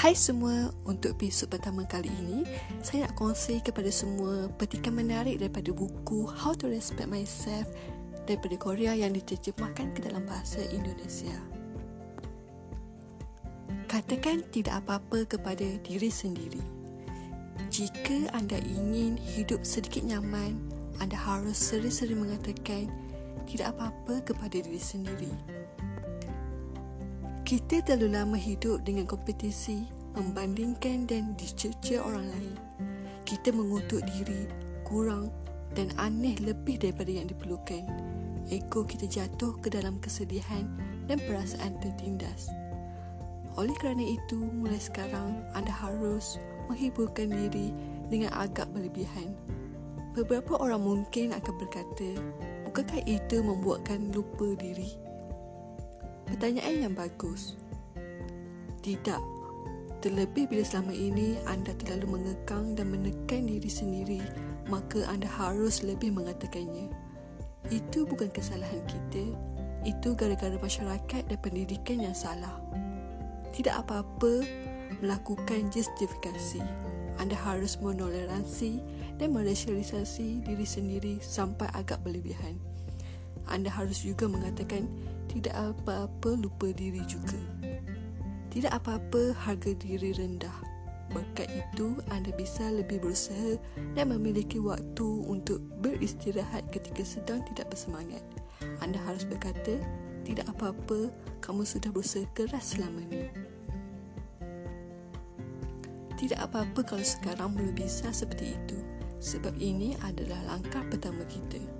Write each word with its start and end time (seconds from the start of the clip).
Hai 0.00 0.16
semua, 0.16 0.72
untuk 0.88 1.12
episod 1.12 1.52
pertama 1.52 1.84
kali 1.84 2.08
ini, 2.24 2.48
saya 2.80 3.04
nak 3.04 3.20
kongsi 3.20 3.60
kepada 3.60 3.92
semua 3.92 4.48
petikan 4.56 4.96
menarik 4.96 5.36
daripada 5.36 5.76
buku 5.76 6.24
How 6.24 6.56
to 6.56 6.72
Respect 6.72 7.04
Myself 7.04 7.68
daripada 8.24 8.56
Korea 8.56 8.96
yang 8.96 9.12
diterjemahkan 9.12 9.92
ke 9.92 10.00
dalam 10.08 10.24
bahasa 10.24 10.64
Indonesia. 10.72 11.36
Katakan 13.92 14.40
tidak 14.48 14.80
apa-apa 14.80 15.36
kepada 15.36 15.68
diri 15.84 16.08
sendiri. 16.08 16.64
Jika 17.68 18.32
anda 18.32 18.56
ingin 18.56 19.20
hidup 19.20 19.68
sedikit 19.68 20.00
nyaman, 20.08 20.56
anda 20.96 21.20
harus 21.20 21.60
sering-sering 21.60 22.24
mengatakan 22.24 22.88
tidak 23.44 23.76
apa-apa 23.76 24.24
kepada 24.32 24.64
diri 24.64 24.80
sendiri. 24.80 25.59
Kita 27.50 27.82
terlalu 27.82 28.14
lama 28.14 28.38
hidup 28.38 28.86
dengan 28.86 29.10
kompetisi, 29.10 29.82
membandingkan 30.14 31.02
dan 31.10 31.34
dicerca 31.34 31.98
orang 31.98 32.30
lain. 32.30 32.54
Kita 33.26 33.50
mengutuk 33.50 34.06
diri, 34.06 34.46
kurang 34.86 35.34
dan 35.74 35.90
aneh 35.98 36.38
lebih 36.38 36.78
daripada 36.78 37.10
yang 37.10 37.26
diperlukan. 37.26 37.90
Ego 38.54 38.86
kita 38.86 39.10
jatuh 39.10 39.58
ke 39.58 39.66
dalam 39.66 39.98
kesedihan 39.98 40.62
dan 41.10 41.18
perasaan 41.26 41.74
tertindas. 41.82 42.54
Oleh 43.58 43.74
kerana 43.82 44.06
itu, 44.06 44.38
mulai 44.54 44.78
sekarang 44.78 45.42
anda 45.50 45.74
harus 45.74 46.38
menghiburkan 46.70 47.34
diri 47.34 47.74
dengan 48.14 48.30
agak 48.38 48.70
berlebihan. 48.70 49.34
Beberapa 50.14 50.54
orang 50.54 50.86
mungkin 50.86 51.34
akan 51.34 51.54
berkata, 51.58 52.14
bukankah 52.70 53.02
itu 53.10 53.42
membuatkan 53.42 54.14
lupa 54.14 54.54
diri? 54.54 55.09
Pertanyaan 56.30 56.86
yang 56.86 56.94
bagus. 56.94 57.58
Tidak. 58.86 59.18
Terlebih 59.98 60.46
bila 60.46 60.62
selama 60.62 60.94
ini 60.94 61.36
anda 61.44 61.74
terlalu 61.76 62.16
mengekang 62.16 62.78
dan 62.78 62.88
menekan 62.94 63.50
diri 63.50 63.66
sendiri, 63.66 64.22
maka 64.70 65.02
anda 65.10 65.26
harus 65.26 65.82
lebih 65.82 66.14
mengatakannya. 66.14 66.88
Itu 67.68 68.06
bukan 68.06 68.30
kesalahan 68.30 68.80
kita. 68.86 69.36
Itu 69.82 70.14
gara-gara 70.14 70.54
masyarakat 70.54 71.28
dan 71.28 71.38
pendidikan 71.42 71.98
yang 71.98 72.14
salah. 72.14 72.62
Tidak 73.50 73.74
apa-apa 73.74 74.46
melakukan 75.02 75.68
justifikasi. 75.74 76.62
Anda 77.18 77.36
harus 77.36 77.76
menoleransi 77.82 78.80
dan 79.20 79.36
meresialisasi 79.36 80.46
diri 80.46 80.64
sendiri 80.64 81.14
sampai 81.20 81.68
agak 81.76 82.00
berlebihan. 82.00 82.56
Anda 83.50 83.70
harus 83.72 84.06
juga 84.06 84.30
mengatakan 84.30 84.86
tidak 85.30 85.54
apa-apa 85.54 86.34
lupa 86.38 86.70
diri 86.74 87.02
juga. 87.06 87.38
Tidak 88.50 88.70
apa-apa 88.70 89.34
harga 89.46 89.70
diri 89.78 90.10
rendah. 90.10 90.70
Berkat 91.10 91.50
itu, 91.50 91.98
anda 92.10 92.30
bisa 92.34 92.70
lebih 92.70 93.02
berusaha 93.02 93.58
dan 93.98 94.14
memiliki 94.14 94.62
waktu 94.62 95.06
untuk 95.26 95.58
beristirahat 95.82 96.70
ketika 96.70 97.02
sedang 97.02 97.42
tidak 97.50 97.70
bersemangat. 97.70 98.22
Anda 98.78 98.98
harus 99.02 99.26
berkata, 99.26 99.82
tidak 100.22 100.46
apa-apa, 100.54 101.10
kamu 101.42 101.66
sudah 101.66 101.90
berusaha 101.90 102.26
keras 102.30 102.78
selama 102.78 103.02
ini. 103.10 103.26
Tidak 106.14 106.36
apa-apa 106.36 106.84
kalau 106.84 107.02
sekarang 107.02 107.56
belum 107.58 107.74
bisa 107.74 108.12
seperti 108.14 108.54
itu. 108.54 108.78
Sebab 109.18 109.56
ini 109.58 109.98
adalah 110.04 110.38
langkah 110.46 110.84
pertama 110.86 111.24
kita. 111.26 111.79